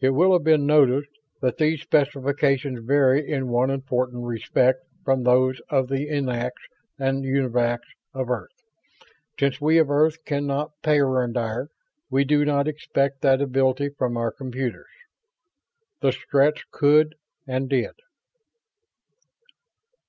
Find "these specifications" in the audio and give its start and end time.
1.58-2.80